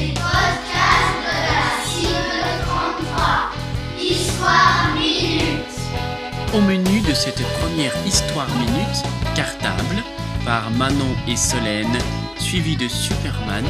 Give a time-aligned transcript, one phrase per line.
[0.00, 3.50] les podcasts de la cible 33.
[4.00, 5.74] Histoire minute.
[6.54, 9.02] Au menu de cette première histoire minute,
[9.34, 10.02] cartable,
[10.44, 11.98] par Manon et Solène,
[12.38, 13.64] suivi de Superman,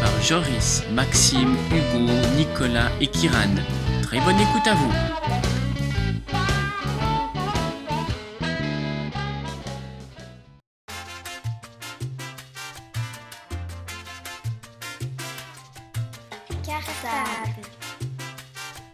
[0.00, 3.54] par Joris, Maxime, Hugo, Nicolas et Kiran.
[4.02, 5.53] Très bonne écoute à vous.
[16.64, 17.60] Cartable.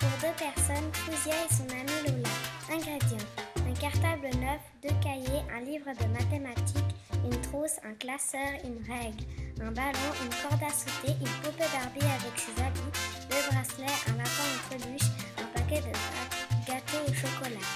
[0.01, 2.29] Pour deux personnes, Fouzia et son ami Lola.
[2.69, 3.29] Ingrédients.
[3.57, 9.25] Un cartable neuf, deux cahiers, un livre de mathématiques, une trousse, un classeur, une règle,
[9.63, 12.81] un ballon, une corde à sauter, une poupée Barbie avec ses habits,
[13.31, 17.67] deux bracelets, un lapin en peluche, un paquet de pâtes, gâteau au chocolat,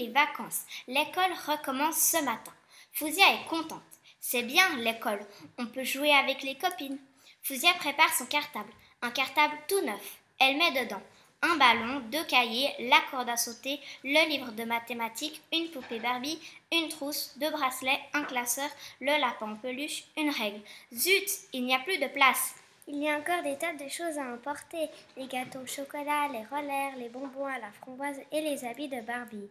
[0.00, 0.62] les vacances.
[0.88, 2.52] L'école recommence ce matin.
[2.92, 3.82] Fouzia est contente.
[4.20, 5.20] C'est bien l'école.
[5.58, 6.98] On peut jouer avec les copines.
[7.42, 8.72] Fouzia prépare son cartable.
[9.02, 10.18] Un cartable tout neuf.
[10.38, 11.02] Elle met dedans
[11.42, 16.38] un ballon, deux cahiers, la corde à sauter, le livre de mathématiques, une poupée Barbie,
[16.70, 18.68] une trousse, deux bracelets, un classeur,
[19.00, 20.60] le lapin en peluche, une règle.
[20.92, 22.54] Zut, il n'y a plus de place.
[22.88, 26.44] Il y a encore des tas de choses à emporter les gâteaux au chocolat, les
[26.44, 29.48] rollers, les bonbons à la framboise et les habits de Barbie.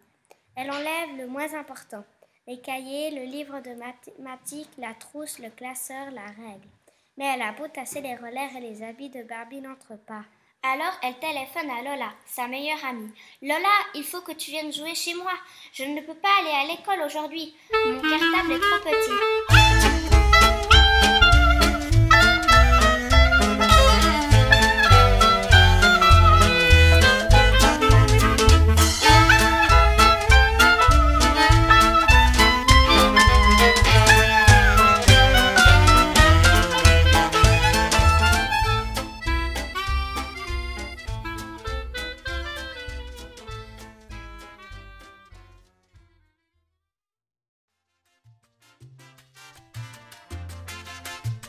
[0.56, 2.04] Elle enlève le moins important
[2.50, 6.68] les cahiers, le livre de mathématiques, la trousse, le classeur, la règle.
[7.16, 10.24] Mais elle a beau tasser les rollers et les habits de Barbie n'entrent pas.
[10.64, 13.14] Alors elle téléphone à Lola, sa meilleure amie.
[13.44, 15.32] Lola, il faut que tu viennes jouer chez moi.
[15.74, 17.56] Je ne peux pas aller à l'école aujourd'hui.
[17.86, 19.59] Mon cartable est trop petit.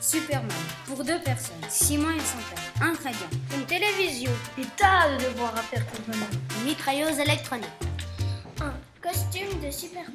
[0.01, 0.49] Superman,
[0.87, 2.89] pour deux personnes, Simon et son père.
[2.89, 6.27] Ingrédients, Une télévision, des tas de devoirs à faire pour maman.
[6.59, 7.69] Une mitrailleuse électronique.
[8.63, 8.73] Un
[9.03, 10.15] costume de Superman.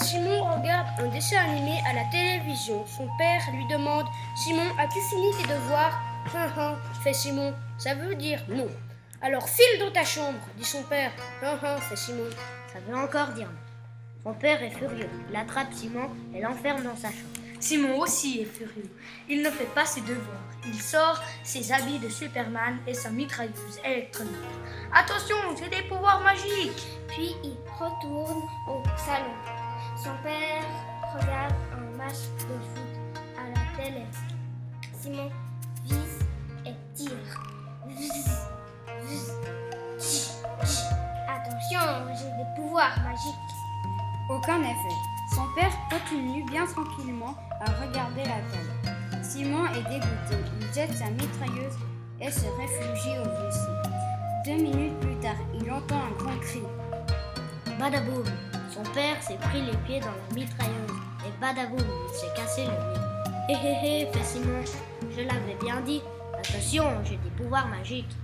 [0.00, 2.86] Simon regarde un dessin animé à la télévision.
[2.86, 4.06] Son père lui demande
[4.36, 6.00] Simon, as-tu fini tes devoirs?
[6.32, 7.52] Hein, hein, fait Simon.
[7.78, 8.68] Ça veut dire non.
[9.20, 11.10] Alors file dans ta chambre, dit son père.
[11.42, 12.30] Hein, hein, fait Simon.
[12.72, 13.63] Ça veut encore dire non.
[14.24, 15.08] Son père est furieux.
[15.30, 17.28] Il attrape Simon et l'enferme dans sa chambre.
[17.60, 18.90] Simon aussi est furieux.
[19.28, 20.40] Il ne fait pas ses devoirs.
[20.66, 24.32] Il sort ses habits de Superman et sa mitrailleuse électronique.
[24.94, 26.86] Attention, j'ai des pouvoirs magiques.
[27.08, 29.34] Puis il retourne au salon.
[30.02, 30.64] Son père
[31.14, 34.06] regarde un match de foot à la télé.
[34.98, 35.30] Simon
[44.28, 44.96] aucun effet.
[45.34, 49.22] Son père continue bien tranquillement à regarder la télé.
[49.22, 50.36] Simon est dégoûté.
[50.60, 51.78] Il jette sa mitrailleuse
[52.20, 53.58] et se réfugie au WC.
[54.44, 56.62] Deux minutes plus tard, il entend un grand cri.
[57.78, 58.24] Badaboum
[58.70, 60.90] Son père s'est pris les pieds dans la mitrailleuse.
[61.26, 63.00] Et badaboum s'est cassé le nez.
[63.48, 64.64] Hé hé hé, fait Simon.
[65.10, 66.02] Je l'avais bien dit.
[66.38, 68.16] Attention, j'ai des pouvoirs magiques.